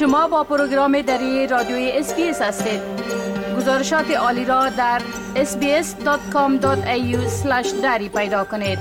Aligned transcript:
شما 0.00 0.28
با 0.28 0.44
پروگرام 0.44 1.02
دری 1.02 1.46
رادیوی 1.46 1.90
SBS 1.94 2.42
هستید. 2.42 2.80
گزارشات 3.56 4.10
عالی 4.10 4.44
را 4.44 4.68
در 4.68 5.02
sbs.com.au 5.34 7.16
دری 7.82 8.08
پیدا 8.08 8.44
کنید. 8.44 8.78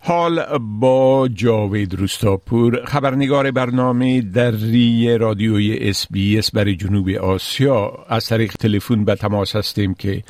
حال 0.00 0.58
با 0.80 1.28
جاوید 1.28 1.94
روستاپور 1.94 2.84
خبرنگار 2.84 3.50
برنامه 3.50 4.20
دری 4.20 5.18
رادیوی 5.18 5.78
SBS 5.80 6.50
برای 6.54 6.76
جنوب 6.76 7.08
آسیا. 7.08 8.04
از 8.08 8.26
طریق 8.26 8.52
تلفن 8.52 9.04
به 9.04 9.14
تماس 9.14 9.56
هستیم 9.56 9.94
که 9.94 10.22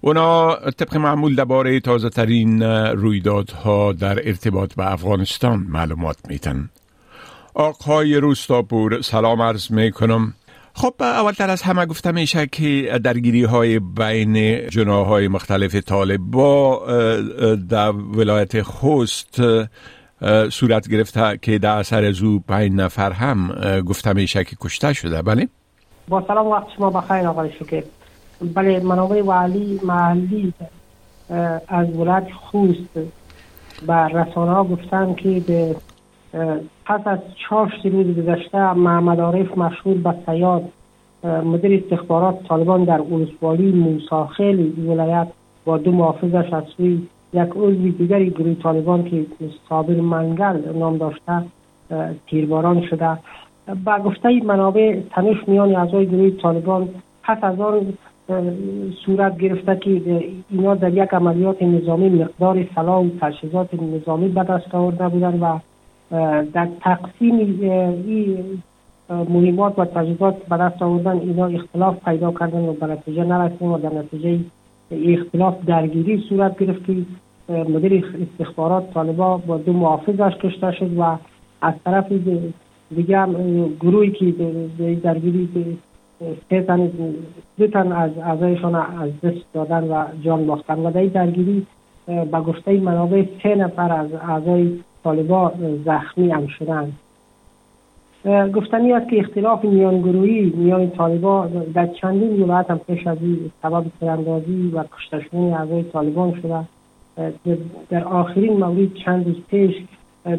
اونا 0.00 0.54
طبق 0.54 0.96
معمول 0.96 1.34
درباره 1.34 1.80
تازه 1.80 2.08
ترین 2.08 2.62
رویدادها 2.62 3.92
در 3.92 4.28
ارتباط 4.28 4.74
به 4.74 4.92
افغانستان 4.92 5.66
معلومات 5.68 6.16
میتن 6.28 6.70
آقای 7.56 8.16
روستاپور 8.16 9.00
سلام 9.00 9.42
عرض 9.42 9.70
می‌کنم. 9.70 10.34
خب 10.74 10.94
اولتر 11.00 11.50
از 11.50 11.62
همه 11.62 11.86
گفته 11.86 12.12
میشه 12.12 12.46
که 12.46 13.00
درگیری 13.04 13.44
های 13.44 13.78
بین 13.78 14.66
جناهای 14.68 15.28
مختلف 15.28 15.74
طالب 15.74 16.20
با 16.20 16.86
در 17.70 17.90
ولایت 17.90 18.62
خوست 18.62 19.40
صورت 20.50 20.88
گرفته 20.88 21.38
که 21.42 21.58
در 21.58 21.78
اثر 21.78 22.12
زو 22.12 22.38
پنج 22.38 22.72
نفر 22.72 23.12
هم 23.12 23.48
گفته 23.80 24.12
میشه 24.12 24.44
که 24.44 24.56
کشته 24.60 24.92
شده. 24.92 25.22
بله؟ 25.22 25.48
با 26.08 26.24
سلام 26.28 26.46
وقت 26.46 26.66
شما 26.76 26.90
بخیر 26.90 27.26
آقای 27.26 27.50
شکر. 27.52 27.82
بله 28.54 28.80
منابع 28.80 29.22
والی 29.22 29.80
محلی 29.82 30.54
از 31.68 31.96
ولایت 31.96 32.26
خوست 32.50 32.94
به 33.86 33.94
رسانه 33.94 34.50
ها 34.50 34.64
گفتن 34.64 35.14
که 35.14 35.40
به 35.46 35.76
پس 36.86 37.00
از 37.06 37.18
چهار 37.36 37.72
روز 37.84 38.16
گذشته 38.16 38.72
محمد 38.72 39.20
عارف 39.20 39.58
مشهور 39.58 39.96
به 39.96 40.14
سیاد 40.26 40.62
مدیر 41.24 41.82
استخبارات 41.84 42.42
طالبان 42.48 42.84
در 42.84 43.00
ولسوالی 43.00 43.72
موساخیل 43.72 44.88
ولایت 44.88 45.28
با 45.64 45.78
دو 45.78 45.92
محافظش 45.92 46.52
از 46.52 46.64
سوی 46.76 47.02
یک 47.32 47.50
عضو 47.56 47.88
دیگری 47.88 48.30
گروه 48.30 48.54
طالبان 48.54 49.04
که 49.04 49.26
صابر 49.68 49.94
منگل 49.94 50.78
نام 50.78 50.96
داشته 50.96 51.42
تیرباران 52.26 52.82
شده. 52.90 53.18
با 53.84 53.98
گفته 53.98 54.44
منابع 54.44 55.00
تنش 55.10 55.36
میان 55.46 55.76
اعضای 55.76 56.06
گروه 56.06 56.30
طالبان 56.30 56.88
پس 57.22 57.38
از 57.42 57.60
آن 57.60 57.92
صورت 59.06 59.38
گرفته 59.38 59.76
که 59.76 60.24
اینا 60.50 60.74
در 60.74 60.92
یک 60.92 61.14
عملیات 61.14 61.62
نظامی 61.62 62.08
مقدار 62.08 62.66
سلاح 62.74 63.04
و 63.04 63.08
تجهیزات 63.20 63.68
نظامی 63.74 64.28
به 64.28 64.42
دست 64.42 64.74
آورده 64.74 65.08
بودند 65.08 65.42
و 65.42 65.60
در 66.52 66.68
تقسیم 66.80 67.34
این 68.06 68.62
مهمات 69.10 69.78
و 69.78 69.84
تجهیزات 69.84 70.36
به 70.46 70.56
دست 70.56 70.82
آوردن 70.82 71.18
اینا 71.18 71.46
اختلاف 71.46 72.04
پیدا 72.04 72.32
کردن 72.32 72.60
و 72.60 72.72
به 72.72 72.86
نتیجه 72.86 73.24
نرسیم 73.24 73.72
و 73.72 73.78
در 73.78 73.92
نتیجه 73.92 74.38
اختلاف 74.90 75.64
درگیری 75.66 76.24
صورت 76.28 76.58
گرفت 76.58 76.86
که 76.86 76.96
مدیر 77.48 78.04
استخبارات 78.22 78.94
طالبا 78.94 79.36
با 79.36 79.58
دو 79.58 79.72
محافظش 79.72 80.36
کشته 80.42 80.72
شد 80.72 80.98
و 80.98 81.16
از 81.62 81.74
طرف 81.84 82.12
دیگه 82.94 83.26
گروهی 83.80 84.10
که 84.10 84.34
درگیری 85.02 85.48
سه 86.50 86.62
تن 86.62 86.90
دو 87.58 87.66
تن 87.66 87.92
از 87.92 88.10
اعضایشان 88.18 88.74
از 88.74 89.10
دست 89.22 89.52
دادن 89.54 89.84
و 89.84 90.04
جان 90.24 90.46
باختن 90.46 90.78
و 90.78 90.90
در 90.90 91.04
درگیری 91.04 91.66
به 92.06 92.40
گفته 92.46 92.80
منابع 92.80 93.24
سه 93.42 93.54
نفر 93.54 93.92
از 93.92 94.08
اعضای 94.12 94.78
طالبا 95.06 95.52
زخمی 95.84 96.30
هم 96.30 96.46
شدند 96.46 96.92
گفتنی 98.54 98.92
است 98.92 99.08
که 99.10 99.18
اختلاف 99.18 99.64
میان 99.64 100.00
گروهی 100.00 100.52
میان 100.56 100.90
طالبا 100.90 101.46
در 101.74 101.86
چندین 101.86 102.42
ولایت 102.42 102.70
هم 102.70 102.78
پیش 102.78 103.06
از 103.06 103.18
این 103.20 103.50
سبب 103.62 103.84
و 104.74 104.84
کشته 104.96 105.20
شدن 105.20 105.52
اعضای 105.52 105.82
طالبان 105.82 106.40
شده. 106.42 106.60
در 107.90 108.04
آخرین 108.04 108.52
مورد 108.52 108.94
چند 108.94 109.26
روز 109.26 109.36
پیش 109.50 109.74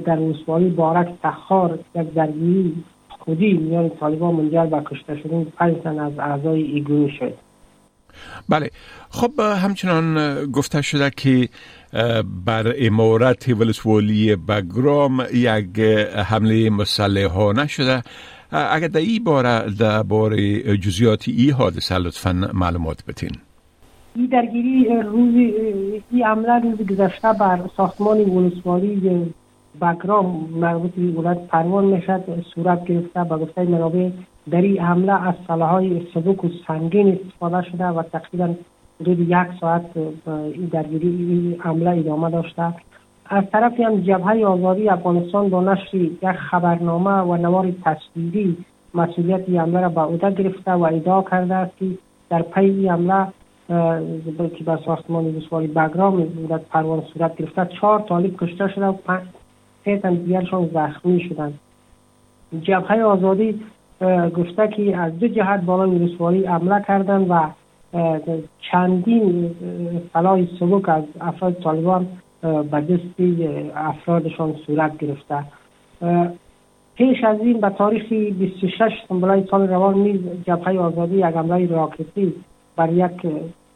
در 0.06 0.20
ولسوالی 0.20 0.70
بارک 0.70 1.08
تخار 1.24 1.80
یک 1.96 2.14
درگیری 2.14 2.74
خودی 3.10 3.54
میان 3.54 3.90
طالبان 3.90 4.36
منجر 4.36 4.66
به 4.66 4.82
کشته 4.86 5.16
شدن 5.16 5.46
از 6.00 6.20
اعضای 6.20 6.62
ای 6.62 6.82
گروه 6.82 7.12
شد. 7.12 7.34
بله. 8.50 8.70
خب 9.10 9.40
همچنان 9.40 10.36
گفته 10.46 10.82
شده 10.82 11.10
که 11.10 11.50
بر 12.46 12.74
امارت 12.78 13.50
ولسوالی 13.50 14.36
بگرام 14.36 15.26
یک 15.34 15.80
حمله 16.16 16.70
مسلحانه 16.70 17.68
شده 17.68 18.04
اگر 18.52 18.88
در 18.88 19.00
این 19.00 19.24
باره 19.24 19.72
در 19.80 20.04
باره 20.04 20.78
جزیات 20.78 21.28
ای 21.28 21.50
حادثه 21.50 21.98
لطفا 21.98 22.50
معلومات 22.54 23.06
بتین 23.06 23.32
این 24.16 24.26
درگیری 24.26 24.86
روز 25.04 25.36
این 26.12 26.26
عمله 26.26 26.60
روز 26.64 26.88
گذشته 26.88 27.34
بر 27.40 27.60
ساختمان 27.78 28.18
ولسوالی 28.20 29.34
بگرام 29.82 30.50
مربوط 30.56 30.92
به 30.92 31.22
ولایت 31.22 31.48
پروان 31.48 31.86
می‌شد 31.86 32.46
صورت 32.56 32.86
گرفته 32.86 33.24
به 33.24 33.38
گفته 33.38 33.64
منابع 33.64 34.10
در 34.52 34.62
این 34.62 34.80
حمله 34.80 35.28
از 35.28 35.34
سلاحهای 35.48 36.02
سبک 36.14 36.46
و 36.46 36.50
سنگین 36.68 37.08
استفاده 37.08 37.62
شده 37.72 37.86
و 37.86 38.04
تقریبا 38.04 38.54
حدود 39.02 39.20
یک 39.20 39.60
ساعت 39.62 39.86
درگیری 40.72 41.08
این 41.08 41.56
حمله 41.60 41.90
ادامه 41.90 42.30
داشته. 42.30 42.74
از 43.30 43.44
طرفی 43.52 43.84
هم 43.84 44.02
جبهه 44.02 44.46
آزادی 44.46 44.90
افغانستان 44.90 45.50
با 45.50 45.62
نشر 45.62 45.98
یک 45.98 46.26
خبرنامه 46.26 47.12
و 47.12 47.38
نوار 47.38 47.72
تصویری 47.86 48.58
مسئولیت 48.94 49.50
حمله 49.50 49.82
را 49.82 49.90
به 49.90 50.02
عهده 50.02 50.32
گرفته 50.44 50.72
و 50.72 50.84
ادعا 50.84 51.22
کرده 51.22 51.56
است 51.56 51.78
که 51.78 51.86
در 52.30 52.42
پی 52.42 52.66
این 52.66 52.90
حمله 52.90 53.28
که 54.58 54.64
به 54.66 54.80
ساختمان 54.86 55.26
ولسوالی 55.26 55.68
بگرام 55.68 56.24
بودت 56.24 56.62
پروان 56.62 57.04
صورت 57.14 57.36
گرفته 57.36 57.66
چهار 57.66 58.00
طالب 58.00 58.36
کشته 58.38 58.68
شده 58.68 58.86
و 58.86 58.94
سه 59.88 59.98
تن 59.98 60.14
دیگرشان 60.14 60.70
زخمی 60.74 61.20
شدند 61.20 61.60
جبهه 62.62 63.02
آزادی 63.02 63.60
گفته 64.38 64.68
که 64.68 64.98
از 64.98 65.20
دو 65.20 65.28
جهت 65.28 65.62
بالای 65.62 65.90
ولسوالی 65.90 66.46
حمله 66.46 66.86
کردند 66.88 67.28
و 67.30 67.50
چندین 68.72 69.56
سلاح 70.14 70.46
سبک 70.60 70.90
از 70.90 71.04
افراد 71.22 71.54
طالبان 71.54 72.08
به 72.42 72.82
دست 72.82 73.20
افرادشان 73.76 74.56
صورت 74.66 74.98
گرفته. 74.98 75.44
پیش 76.96 77.24
از 77.24 77.40
این 77.40 77.62
به 77.62 77.70
تاریخ 77.70 78.10
26 78.10 78.92
سنبلای 79.10 79.44
سال 79.52 79.68
روان 79.68 79.94
نیز 79.98 80.22
جبهه 80.48 80.78
آزادی 80.78 81.18
یک 81.18 81.24
حمله 81.24 81.68
راکتی 81.68 82.34
بر 82.76 82.94
یک 82.94 83.28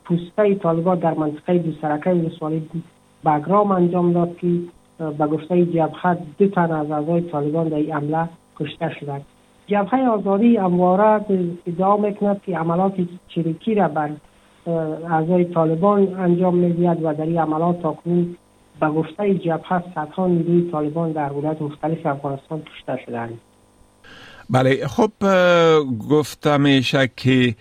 پوسته 0.05 0.55
طالبان 0.55 0.99
در 0.99 1.13
منطقه 1.13 1.57
دو 1.57 1.71
سرکه 1.81 2.09
ولسوالی 2.09 2.69
بگرام 3.25 3.71
انجام 3.71 4.13
داد 4.13 4.37
که 4.37 4.47
به 5.17 5.27
گفته 5.27 5.65
جبهه 5.65 6.17
دو 6.37 6.47
تن 6.47 6.71
از 6.71 6.91
اعضای 6.91 7.21
طالبان 7.21 7.67
در 7.67 7.75
این 7.75 7.93
حمله 7.93 8.29
کشته 8.59 8.95
شدند 8.99 9.25
جبهه 9.67 9.99
آزادی 10.09 10.57
امواره 10.57 11.25
ادعا 11.67 11.97
می‌کند 11.97 12.41
که 12.45 12.57
عملات 12.57 12.93
چریکی 13.27 13.75
را 13.75 13.87
بر 13.87 14.09
اعضای 15.09 15.45
طالبان 15.45 16.13
انجام 16.19 16.55
می‌دهد 16.55 17.03
و 17.03 17.13
در 17.13 17.23
این 17.23 17.37
عملات 17.37 17.81
تاکنون 17.81 18.35
به 18.79 18.87
گفته 18.87 19.33
جبهه 19.35 19.83
صدها 19.95 20.27
نیروی 20.27 20.71
طالبان 20.71 21.11
در 21.11 21.33
ولایت 21.33 21.61
مختلف 21.61 22.05
افغانستان 22.05 22.61
کشته 22.61 22.99
شدند 23.05 23.39
بله 24.49 24.87
خب 24.87 25.11
گفته 26.09 26.57
میشه 26.57 27.09
که 27.17 27.55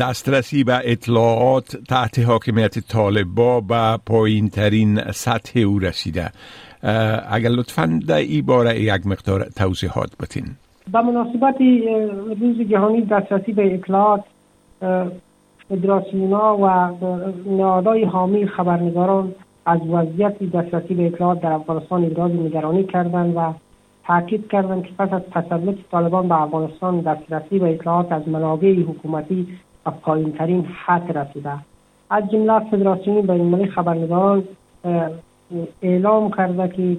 دسترسی 0.00 0.64
به 0.64 0.80
اطلاعات 0.84 1.76
تحت 1.76 2.18
حاکمیت 2.18 2.78
طالبا 2.78 3.60
به 3.60 3.98
پایین 4.06 4.48
ترین 4.48 5.12
سطح 5.12 5.60
او 5.60 5.78
رسیده. 5.78 6.30
اگر 7.28 7.48
لطفا 7.48 8.00
در 8.08 8.16
این 8.16 8.46
باره 8.46 8.80
یک 8.80 9.06
مقدار 9.06 9.44
توضیحات 9.56 10.10
بتین. 10.20 10.44
به 10.92 11.02
مناسبت 11.02 11.56
روز 12.40 12.68
جهانی 12.70 13.00
دسترسی 13.00 13.52
به 13.52 13.74
اطلاعات 13.74 14.24
فدراسیونا 15.68 16.56
و 16.56 16.90
نهادهای 17.46 18.04
حامی 18.04 18.46
خبرنگاران 18.46 19.34
از 19.66 19.80
وضعیت 19.90 20.42
دسترسی 20.42 20.94
به 20.94 21.06
اطلاعات 21.06 21.40
در 21.40 21.52
افغانستان 21.52 22.04
ابراز 22.04 22.30
نگرانی 22.30 22.84
کردند 22.84 23.36
و 23.36 23.52
تاکید 24.06 24.48
کردند 24.48 24.82
که 24.82 24.90
پس 24.98 25.12
از 25.12 25.22
تسلط 25.32 25.76
طالبان 25.90 26.28
به 26.28 26.42
افغانستان 26.42 27.00
دسترسی 27.00 27.58
به 27.58 27.70
اطلاعات 27.70 28.12
از 28.12 28.28
منابع 28.28 28.74
حکومتی 28.74 29.46
و 29.86 29.90
پایینترین 29.90 30.66
حد 30.84 31.18
رسیده. 31.18 31.52
از 32.10 32.30
جمله 32.30 32.70
فدراسیون 32.70 33.20
بینالمللی 33.20 33.66
خبرنگاران 33.66 34.44
اعلام 35.82 36.30
کرده 36.30 36.68
که 36.68 36.96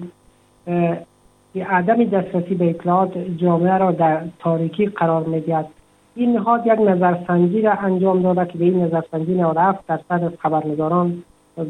عدم 1.62 2.04
دسترسی 2.04 2.54
به 2.54 2.70
اطلاعات 2.70 3.18
جامعه 3.18 3.78
را 3.78 3.92
در 3.92 4.20
تاریکی 4.38 4.86
قرار 4.86 5.22
می‌دهد. 5.24 5.66
این 6.14 6.32
نهاد 6.32 6.66
یک 6.66 6.80
نظرسنجی 6.80 7.62
را 7.62 7.72
انجام 7.72 8.22
داده 8.22 8.52
که 8.52 8.58
به 8.58 8.64
این 8.64 8.82
نظرسنجی 8.82 9.34
97 9.34 9.86
درصد 9.86 10.24
از 10.24 10.32
خبرنگاران 10.38 11.22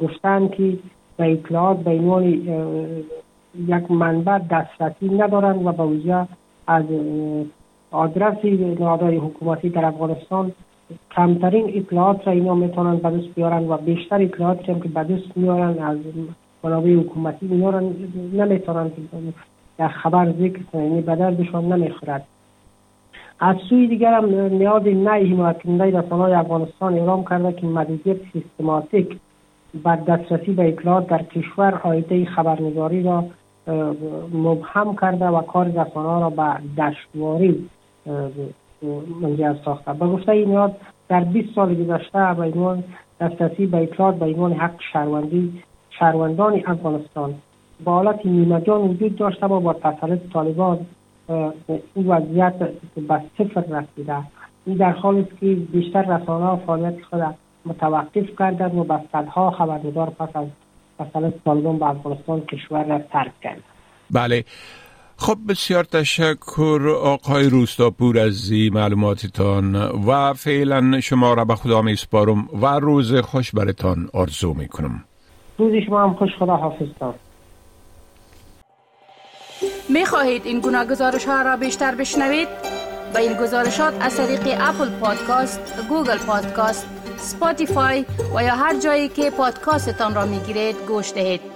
گفتند 0.02 0.50
که 0.50 0.78
به 1.16 1.32
اطلاعات 1.32 1.76
به 1.76 1.90
عنوان 1.90 2.24
یک 3.68 3.90
منبع 3.90 4.38
دسترسی 4.38 5.08
ندارند 5.08 5.66
و 5.66 5.72
به 5.72 5.82
وجه 5.82 6.26
از 6.66 6.84
آدرس 7.90 8.44
نهادهای 8.80 9.16
حکومتی 9.16 9.68
در 9.68 9.84
افغانستان 9.84 10.52
کمترین 11.16 11.72
اطلاعات 11.74 12.26
را 12.26 12.32
اینا 12.32 12.54
می‌تونن 12.54 12.96
به 12.96 13.10
دست 13.10 13.38
و 13.68 13.76
بیشتر 13.76 14.22
اطلاعات 14.22 14.68
هم 14.68 14.80
که 14.80 14.88
به 14.88 15.04
دست 15.04 15.38
از 15.80 15.96
منابع 16.66 16.94
حکومتی 16.94 17.48
اینا 17.50 17.70
را 17.70 17.80
نمی‌تونن 18.32 18.90
در 19.78 19.88
خبر 19.88 20.32
ذکر 20.32 20.62
کنن 20.72 20.82
یعنی 20.82 21.00
به 21.00 21.16
دردشان 21.16 21.72
نمی‌خورد 21.72 22.26
از 23.40 23.56
سوی 23.68 23.86
دیگر 23.86 24.14
هم 24.14 24.24
نیاز 24.54 24.82
نئی 24.86 25.32
حمایت 25.32 25.62
کننده 25.62 25.98
رسانه 25.98 26.38
افغانستان 26.38 26.94
اعلام 26.94 27.24
کرده 27.24 27.52
که 27.52 27.66
مدیریت 27.66 28.16
سیستماتیک 28.32 29.18
بر 29.84 29.96
دسترسی 29.96 30.52
به 30.52 30.68
اطلاعات 30.68 31.06
در 31.06 31.22
کشور 31.22 31.80
آیده 31.84 32.24
خبرنگاری 32.24 33.02
را 33.02 33.24
مبهم 34.32 34.96
کرده 34.96 35.26
و 35.26 35.42
کار 35.42 35.66
رسانه 35.66 36.20
را 36.20 36.30
به 36.30 36.82
دشواری 36.82 37.69
منجر 39.22 39.54
ساخته. 39.64 39.92
به 39.92 40.06
گفته 40.06 40.32
این 40.32 40.50
یاد 40.50 40.76
در 41.08 41.24
20 41.24 41.54
سال 41.54 41.74
گذشته 41.74 42.34
به 42.34 42.42
عنوان 42.42 42.84
دسترسی 43.20 43.66
به 43.66 43.82
اطلاعات 43.82 44.14
به 44.14 44.26
عنوان 44.26 44.52
حق 44.52 44.80
شهروندی 44.92 45.62
شهروندان 45.98 46.62
افغانستان. 46.66 47.34
با 47.84 47.93
حالت 47.93 48.26
نیمه 48.26 48.60
جان 48.60 48.81
وجود 48.81 49.16
داشته 49.16 49.46
و 49.46 49.60
با 49.60 49.72
تسلط 49.72 50.20
طالبان 50.32 50.87
این 51.94 52.06
وضعیت 52.06 52.58
به 53.08 53.20
صفر 53.38 53.60
رسیده. 53.60 54.16
این 54.66 54.76
در 54.76 54.90
حالی 54.90 55.20
است 55.20 55.40
که 55.40 55.46
بیشتر 55.46 56.02
رسانه 56.02 56.64
فعالیت 56.66 57.02
خود 57.10 57.34
متوقف 57.66 58.38
کردند 58.38 58.75
و 58.75 58.84
به 58.84 59.00
صدها 59.12 59.50
خبرنگار 59.50 60.10
پس 60.10 60.37
از 60.37 60.46
تسلط 60.98 61.34
طالبان 61.44 61.78
به 61.78 61.87
افغانستان 61.87 62.40
کشور 62.40 62.84
را 62.84 62.98
ترک 62.98 63.40
کرد 63.43 63.62
بله. 64.10 64.44
خب 65.19 65.37
بسیار 65.48 65.84
تشکر 65.84 66.96
آقای 67.04 67.48
روستاپور 67.48 68.19
از 68.19 68.52
معلوماتتان 68.72 69.75
و 70.06 70.32
فعلا 70.32 71.00
شما 71.00 71.34
را 71.34 71.44
به 71.44 71.54
خدا 71.54 71.82
می 71.82 71.96
سپارم 71.96 72.48
و 72.62 72.66
روز 72.66 73.14
خوش 73.14 73.50
برتان 73.52 74.08
آرزو 74.14 74.54
می 74.54 74.69
کنم 74.69 75.04
روز 75.58 75.73
شما 75.87 76.03
هم 76.03 76.14
خوش 76.14 76.31
خدا 76.38 76.56
حافظتان 76.56 77.14
می 79.88 80.05
خواهید 80.05 80.47
این 80.47 80.61
گناه 80.61 80.87
گزارش 80.87 81.25
ها 81.25 81.43
را 81.43 81.56
بیشتر 81.56 81.94
بشنوید؟ 81.94 82.49
با 83.14 83.20
این 83.20 83.32
گزارشات 83.32 83.94
از 84.00 84.17
طریق 84.17 84.58
Apple 84.60 84.90
Podcast، 85.00 85.88
Google 85.88 86.19
Podcast، 86.19 86.87
Spotify 87.16 88.04
و 88.35 88.43
یا 88.43 88.55
هر 88.55 88.79
جایی 88.81 89.08
که 89.08 89.31
پادکاستتان 89.31 90.14
را 90.14 90.26
می 90.26 90.38
گیرید 90.38 90.76
گوش 90.88 91.12
دهید. 91.12 91.56